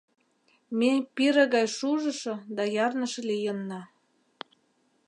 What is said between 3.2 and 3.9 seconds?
лийынна.